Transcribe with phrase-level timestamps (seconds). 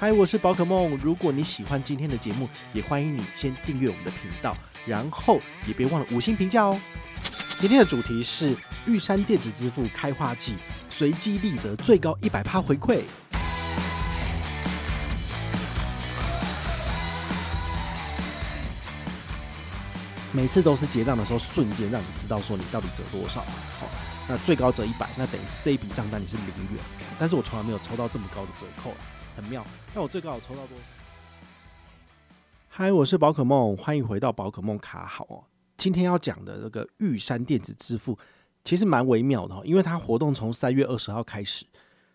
[0.00, 0.98] 嗨，我是宝可梦。
[1.02, 6.80] 如果你喜欢今天的节目，也欢迎你先订阅我们的频道，然后也别忘了五星评价哦。
[7.58, 10.54] 今天的主题是玉山电子支付开话季，
[10.88, 13.02] 随机立折最高一百趴回馈。
[20.32, 23.42] 每次都是结账的时候，瞬间让你知道说你到底折多少。
[23.78, 23.86] 好，
[24.26, 26.82] 那最高折一百，那等于是这一笔账单你是零元。
[27.18, 28.94] 但是我从来没有抽到这么高的折扣。
[29.40, 30.84] 很妙，那我最高有抽到多少？
[32.68, 35.42] 嗨，我是宝可梦，欢迎回到宝可梦卡好哦。
[35.78, 38.18] 今天要讲的这个玉山电子支付
[38.64, 41.64] 其实蛮微妙的哦，因为它活动从三月二十号开始。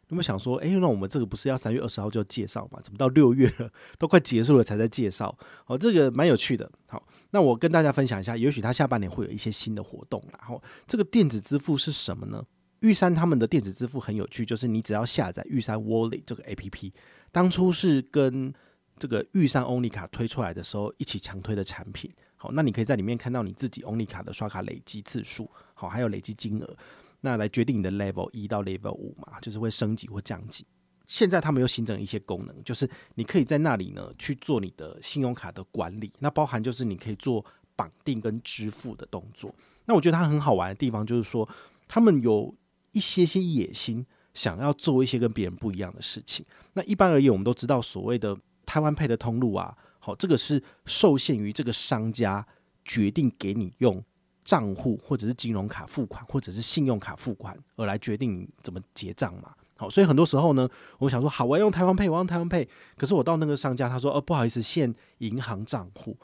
[0.07, 2.79] 那么想说，哎，那我们这个不是要三月二十号就介绍吗？
[2.83, 5.35] 怎么到六月了，都快结束了才在介绍？
[5.65, 6.71] 哦，这个蛮有趣的。
[6.85, 10.23] 好，那我跟大家分享一下，也许它下半年会有一些新的活动。
[10.31, 12.45] 然后，这个电子支付是什么呢？
[12.85, 16.91] 玉山他们的电子支付很有趣，就是你只要下载玉山 Wallet 这个 APP，
[17.31, 18.53] 当初是跟
[18.99, 22.11] 这个玉山 Only 卡推出来的时候一起强推的产品。
[22.35, 26.77] 好，那你可以在里面看到你自己 Only 卡的刷卡累积次数，好，还有累积金额，
[27.21, 30.63] 那来决定你的 Level 一到 Level 五嘛，就是会升级或降级。
[31.07, 37.43] 现在他们又新增一些功能，就是你可以在那里呢去做你的信用卡的管理，那包含就是你可以做
[37.75, 39.55] 绑定跟支付的动作。
[39.85, 41.49] 那我觉得它很好玩的地方就是说，
[41.87, 42.55] 他们有。
[42.95, 46.45] 一些些野心，想要做一些跟别人不一样的事情。
[46.73, 52.45] 那一般而言，我们都知道所谓的台湾配的通路啊，好，这个是受限于这个商家
[52.85, 54.01] 决定给你用
[54.45, 59.53] 账户或者是金融卡付款，或者是信用卡付款，而来决定怎么结账嘛。
[59.77, 60.69] 好，所以很多时候呢，
[60.99, 66.15] 我想说，好，我要用台湾配我要用台湾配可是我到那个商家，他说，哦，不好意思，限银行账户，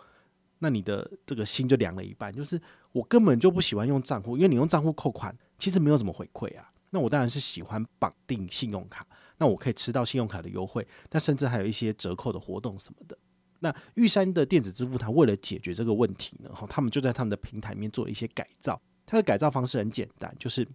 [0.59, 2.61] 那你的这个心就凉了一半，就是
[2.93, 5.37] 我根本就不喜欢用账户，因为你用账户扣款。
[5.61, 9.05] 其实没有什么回馈啊，那我当然是喜欢绑定信用卡，
[9.37, 13.15] 那我可以吃到信用卡的优惠，那甚至还有一些折扣的活动什么的。
[13.59, 18.81] 那玉山的电子支付，它为了解决这个问题呢，哈，他们就在他们的平台面做了一些改造。
[19.05, 20.67] 它的改造方式很简单，就是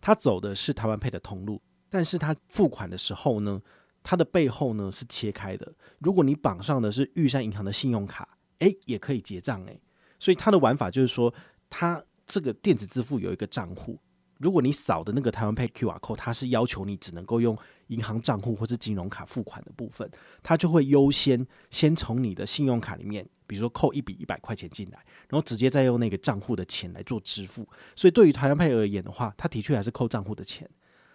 [0.00, 1.60] 它走的是台湾 Pay 的通路，
[1.90, 3.60] 但是它付款的时候呢，
[4.02, 5.70] 它的背后呢是切开的。
[5.98, 9.78] 如果你绑上的是玉山银行的信用卡，诶，也可以结账诶。
[10.18, 11.34] 所以它的玩法就是说，
[11.68, 13.98] 它这个电子支付有一个账户。
[14.38, 17.56] 如果你扫的那个台湾 Pay QR Code，它是要求你只能够用
[17.88, 20.10] 银行账户或是金融卡付款的部分，
[20.42, 27.66] 它就会优先先从你的信用卡里面，比如说扣一笔一百块钱进来，然后直接再用那个账户的钱来做支付。
[27.94, 30.68] 所以对于台湾 Pay 而言的话，它的确还是扣账户的钱，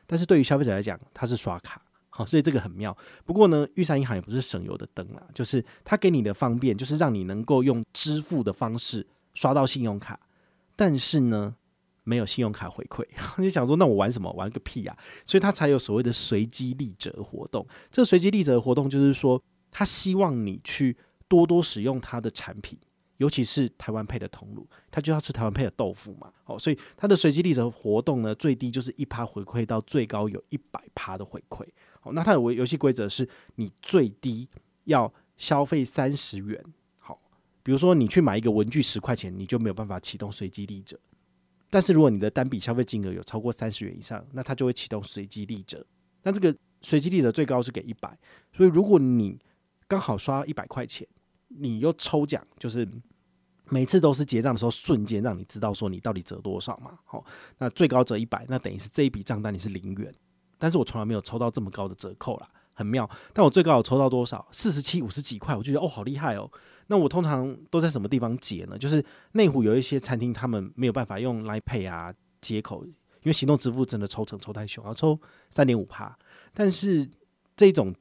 [0.08, 1.81] 但是对于消费者来讲，它是刷卡。
[2.12, 2.96] 好，所以这个很妙。
[3.24, 10.19] 不过呢，玉山银行也不是省油的灯啦，就是它给你的方便，就是让你能够用支付的方式刷到信用卡，
[10.75, 11.56] 但是呢，
[12.09, 13.06] 没有信用卡回馈，
[13.38, 14.31] 就想说那我玩什么？
[14.34, 14.97] 玩个屁呀！
[15.25, 17.64] 所以他才有所谓的随机立折活动。
[17.92, 19.40] 这个随机立折活动就是说，
[19.70, 20.97] 他希望你去
[21.28, 22.80] 多多使用他的产品，
[23.18, 26.34] 尤其是台湾配的通路，他就要吃台湾配的豆腐嘛。
[26.44, 31.64] 好，所以他的随机立折活动呢，最低就是一趴回馈，到最高有一百趴的回馈。
[32.02, 34.50] 好，那它的游戏规则是你最低
[34.86, 36.64] 要消费三十元。
[36.97, 37.22] 好，
[37.62, 40.97] 比如说你去买一个文具十块钱，你就没有办法启动随机立折。
[41.69, 45.85] 但是如果你的单笔消费金额有超过三十元以上，那它就会启动随机立折。
[46.24, 48.18] 那这个随机立折最高是给一百，
[48.52, 49.38] 所以如果你
[49.88, 51.08] 刚好刷一百块钱，
[51.47, 52.88] 你又抽奖，就是
[53.69, 56.97] 每次都是结账的时候瞬间让你知道说你到底折多少嘛。
[57.06, 57.24] 好，
[57.58, 60.13] 那最高折一百，那等于是这一笔账单你是零元。
[60.58, 63.07] 但是我从来没有抽到这么高的折扣啦，很妙。
[63.34, 64.47] 但我最高有抽到多少？
[64.52, 66.49] 四十七、五十几块，我就觉得哦，好厉害哦。
[66.87, 68.78] 那我通常都在什么地方结呢？
[68.78, 69.03] 就是
[69.34, 72.11] 内湖有一些餐厅，他们没有办法用 Line Pay 啊
[72.41, 75.20] 接口，因为行动支付真的抽成抽太凶，要抽
[75.52, 76.17] 三点五趴。
[76.53, 77.08] 但是
[77.55, 77.93] 这种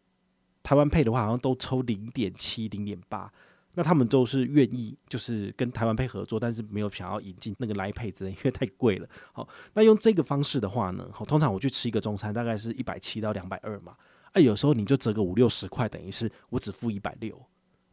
[0.63, 3.31] 台湾 Pay 的话，好像都抽零点七、零点八。
[3.75, 9.09] 那他们都是愿意，就是跟台湾 Pay 合作，但是没有想要引进那个来配之类，因为太贵了。
[9.33, 13.95] 好，那用这个方式的话呢，好，通常我去吃一个中餐，大概是一百七到两百二嘛。
[14.39, 17.37] 哎，有时候你就折个五六十块，等于是我只付一百六。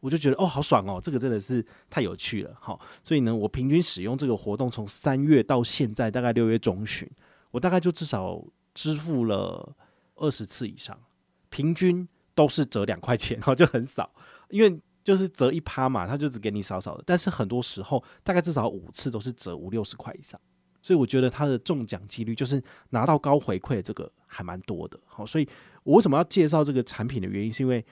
[0.00, 7.10] 我就觉得哦，好爽哦，这个真的是太有趣了，好，所以呢，我平均使用这个活动从三月到现在大概六月中旬，
[7.50, 8.40] 我大概就至少
[8.72, 9.74] 支付了
[10.16, 10.96] 二十次以上，
[11.48, 14.08] 平均都是折两块钱，然 后就很少，
[14.50, 17.02] 因为就是折一趴嘛，他就只给你少少的。
[17.04, 20.38] 但是很多时候，大概至少五次都是折五六十块以上，
[20.86, 24.96] 所以我觉得它的中奖几率就是拿到高回馈，这个还蛮多的。
[25.04, 25.48] 好，所以
[25.82, 27.84] 我为什么要介绍这个产品的原因，是因为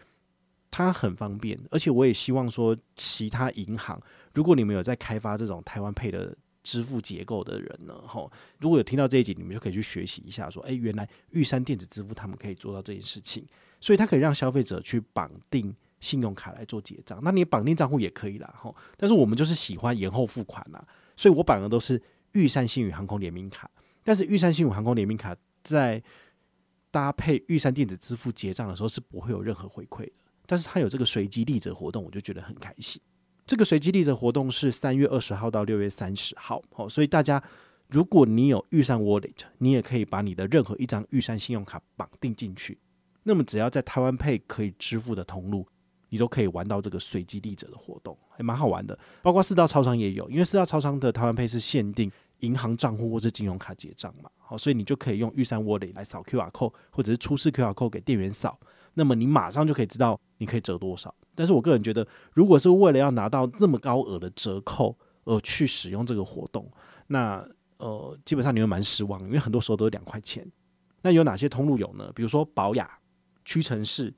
[0.70, 4.00] 它很方便，而且我也希望说，其他银行
[4.34, 6.36] 如果你们有在开发这种台湾配的。
[6.66, 13.44] 支付结构的人呢，吼，如果有听到这一集，你们就可以去学习一下，说，诶，原来玉山电子支付他们可以做到这件事情，
[13.82, 20.82] 所以它可以让消费者去绑定信用卡来做结账，那你绑定账户也可以啦，吼，但是我们就是喜欢延后付款啦，
[21.14, 22.00] 所以我绑的都是
[22.34, 23.68] 玉山星宇航空联名卡，
[24.04, 25.34] 但是玉山星宇航空联名卡
[25.64, 26.00] 在
[26.90, 30.12] 搭配玉山电子支付结账的时候是不会有任何回馈的，
[30.46, 33.00] 但是它有这个随机立折活动，我就觉得很开心。
[33.46, 37.42] 这个随机立折活动是三月二十号到六月三十号，好，所以大家
[37.88, 42.78] 如果你有玉山 Wallet，你也可以把你的任何一张玉山信用卡绑定进去，
[43.22, 45.66] 那么只要在台湾 Pay 可以支付的通路，
[46.08, 48.98] 你都可以玩到这个随机立折的活动，还蛮好玩的。
[49.20, 52.10] 包括四大超商也有，因为四大超商的台湾 Pay 是限定
[52.44, 58.58] 银行账户或者金融卡结账嘛，好，所以你就可以用玉山 Wallet 来扫 QR code，或者是出示 QR code 给店员扫，
[58.94, 61.14] 那么你马上就可以知道你可以折多少。
[61.34, 66.70] 但是我个人觉得，如果是为了要拿到那么高额的折扣而去使用这个活动，
[67.06, 67.44] 那
[67.78, 70.46] 呃，基本上你会蛮失望，因为很多时候都是两块钱。
[71.02, 72.10] 那有哪些通路有呢？
[72.14, 72.98] 比如说宝雅、
[73.44, 74.14] 屈臣氏、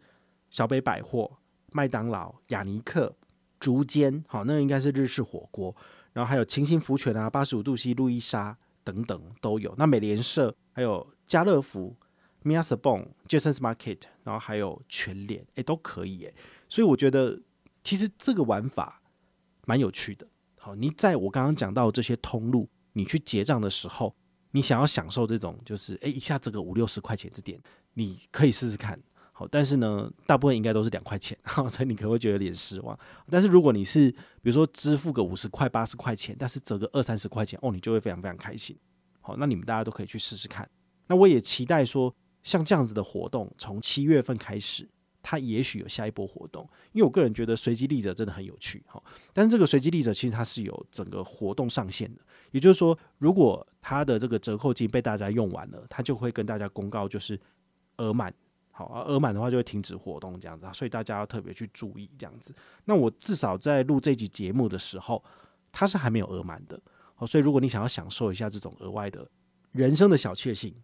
[0.50, 1.38] 小北百货、
[1.72, 3.16] 麦当劳、雅尼克、
[3.58, 5.74] 竹间，好，那应该是日式火锅，
[6.16, 9.74] 然后还有晴行福全啊、八十五度 C、路易莎等等都有。
[9.76, 11.94] 那美联社还有家乐福、
[12.42, 16.34] Mia Sabon、Jasons Market，然后还有全联，诶，都可以诶。
[16.70, 17.38] 所以我觉得，
[17.84, 19.02] 其实这个玩法
[19.66, 20.26] 蛮有趣的。
[20.58, 24.16] 好，你在我刚刚讲到这些通路，你去结账的时候，
[24.52, 27.60] 你想要享受这种，就是诶，一下这个五六十块钱这点，
[27.92, 28.98] 你可以试试看。
[29.38, 31.36] 好，但是呢，大部分应该都是两块钱，
[31.68, 32.98] 所以你可能会觉得有点失望。
[33.28, 38.74] 但是如果你是比如说支付个五十块、八十块钱，但是折个二三十块钱，哦，你就会非常非常开心。
[39.20, 40.66] 好，那你们大家都可以去试试看。
[41.06, 44.88] 那我也期待说，像这样子的活动，从七月份开始。
[45.28, 46.62] 它也许有下一波活动，
[46.92, 49.02] 因为我个人觉得随机立者真的很有趣哈。
[49.32, 52.20] 但是这个随机立者其实它是有整个活动上限的，
[52.52, 57.36] 也就是说，如果它的这个折扣金被大家用完了，它就会跟大家公告就是
[57.96, 58.32] 额满，
[58.78, 62.54] 好，而额满的话就会停止活动这样子，所以大家要特别去注意这样子。
[62.84, 65.24] 那我至少在录这集节目的时候，
[65.72, 66.78] 它是还没有额满的，
[67.14, 69.26] 好，所以如果你想要享受一下这种额外的
[69.72, 70.74] 人生的小确幸，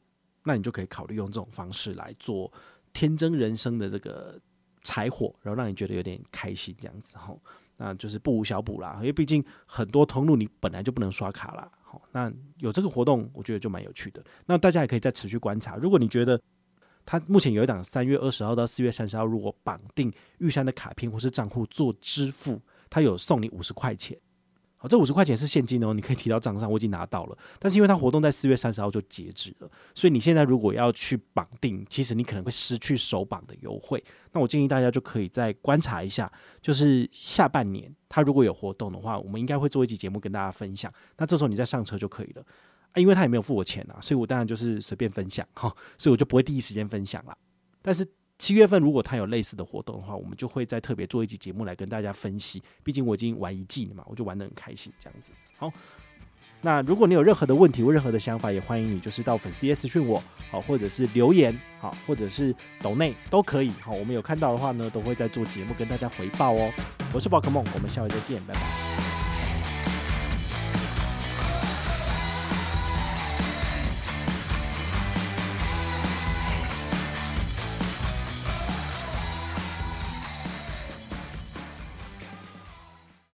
[0.43, 2.51] 那你就可以考虑用这种方式来做。
[2.95, 4.41] 天真人生的这个
[4.83, 7.35] 柴火，然后让你觉得有点开心，这样子哈，
[7.77, 8.97] 那就是不无小补啦。
[9.01, 14.23] 因为毕竟很多通路你本来就不能刷卡啦，好，那有这个活动，我觉得就蛮有趣的。
[14.47, 16.39] 那大家也可以再持续观察，如果你觉得
[17.05, 24.17] 它目前有一档三月二十号到四月三十号，如果绑定玉山的卡片或是账户做支付，它有送你五十块钱。
[24.77, 27.39] 好，这五十块钱是现金哦，你可以提到账上，我已经拿到了。
[27.61, 34.03] 但是因为它活动在四月三十号就截止了，所以你现在如果要去绑定，其实你可能会失去首绑的优惠。
[34.33, 40.93] 那我建议大家就可以再观察一下，就是下半年它如果有活动的话，我们应该会做一期节目跟大家分享。
[41.17, 42.45] 那这时候你再上车就可以了
[42.97, 47.37] 因为他也没有付我钱啊，所以我当然就是随便分享哈，所以我就不会第一时间分享了。
[47.81, 48.07] 但是。
[48.39, 52.61] 七月份如果他有类似的活动的话，我们就会再特别做一集节目来跟大家分析。
[52.83, 55.31] 毕竟我已经玩一季了嘛，我就玩得很开心这样子。
[55.57, 55.73] 好，
[56.61, 63.71] 那如果你有任何的问题或任何的想法，也欢迎你就是到粉丝私讯我，好，或者是留言，好，或者是抖内都可以。
[63.81, 66.73] 好，我们有看到的话呢，都会在做节目跟大家回报哦。
[67.15, 68.92] 我是宝可梦，我们下回再见，拜拜。